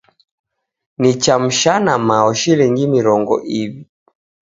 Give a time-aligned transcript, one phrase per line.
[0.99, 3.67] Nichamshana mao shilingi mirongo iw'i.